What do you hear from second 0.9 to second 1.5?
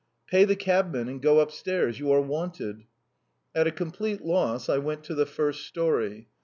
and go